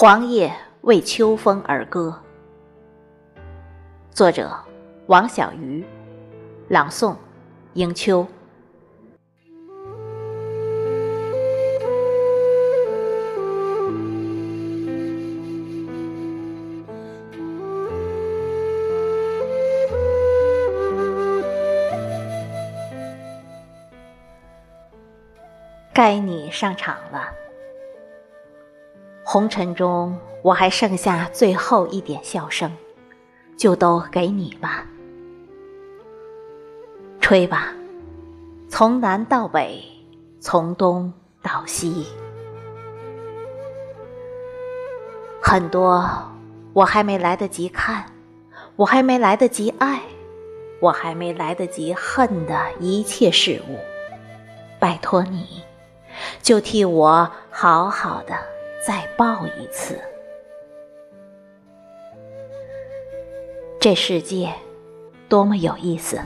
[0.00, 2.18] 黄叶为秋风而歌。
[4.10, 4.50] 作者：
[5.08, 5.84] 王小鱼，
[6.68, 7.14] 朗诵：
[7.74, 8.26] 迎秋。
[25.92, 27.30] 该你上场了。
[29.32, 32.68] 红尘中，我还剩下最后一点笑声，
[33.56, 34.84] 就都给你吧。
[37.20, 37.72] 吹吧，
[38.68, 39.84] 从南到北，
[40.40, 41.12] 从东
[41.44, 42.08] 到西，
[45.40, 46.10] 很多
[46.72, 48.06] 我还没来得及看，
[48.74, 50.00] 我还没来得及爱，
[50.80, 53.78] 我还没来得及恨的一切事物，
[54.80, 55.62] 拜托你。
[56.42, 58.34] 就替我好好的
[58.84, 59.98] 再抱一次。
[63.78, 64.52] 这世界
[65.28, 66.20] 多么有意思，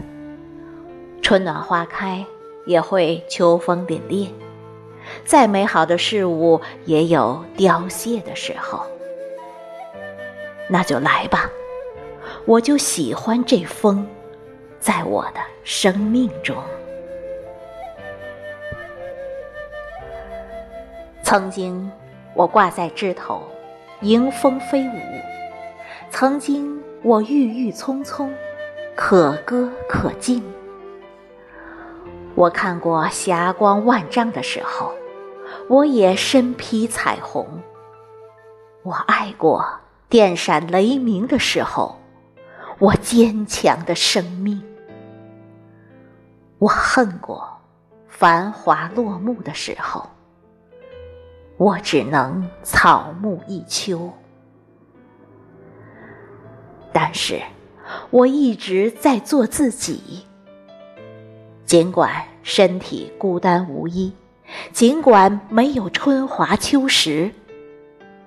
[1.22, 2.25] 春暖花开
[2.66, 4.30] 也会秋风凛冽，
[5.25, 8.84] 再美好的事物也有凋谢的时候。
[10.69, 11.50] 那就来吧，
[12.47, 14.06] 我就喜欢这风，
[14.80, 16.56] 在我的生命中。
[21.22, 21.91] 曾经，
[22.35, 23.43] 我挂在枝头，
[24.01, 24.99] 迎风飞舞；
[26.11, 28.35] 曾经，我郁郁葱葱，
[28.97, 30.43] 可歌可进。
[32.35, 34.93] 我看过霞光万丈的时候，
[35.69, 37.47] 我也身披彩虹；
[38.83, 39.65] 我爱过
[40.09, 42.01] 电闪雷鸣的时候，
[42.81, 44.61] 我坚强的生命；
[46.59, 47.47] 我恨过
[48.09, 50.05] 繁华落幕的时候。
[51.56, 54.12] 我只能草木一秋，
[56.92, 57.41] 但是
[58.10, 60.26] 我一直在做自己。
[61.64, 64.12] 尽管身体孤单无依，
[64.72, 67.32] 尽管没有春华秋实，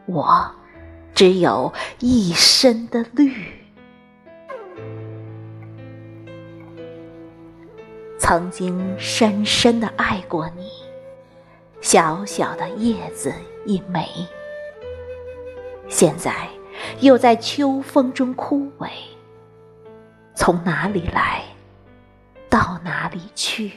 [0.05, 0.49] 我
[1.13, 3.33] 只有一身的绿。
[8.17, 10.86] 曾经深深的爱过你。
[11.89, 13.33] 小小的叶子
[13.65, 14.05] 一枚，
[15.87, 16.49] 现在
[16.99, 18.89] 又在秋风中枯萎。
[20.35, 21.45] 从哪里来，
[22.49, 23.71] 到哪里去？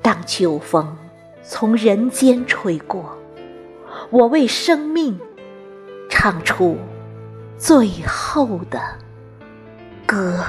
[0.00, 0.96] 当秋风
[1.42, 3.18] 从人间吹过，
[4.10, 5.18] 我为生命
[6.08, 6.78] 唱出
[7.58, 8.80] 最后的
[10.06, 10.44] 歌。